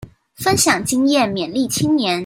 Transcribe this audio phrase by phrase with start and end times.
[0.33, 2.19] 分享經驗勉勵青年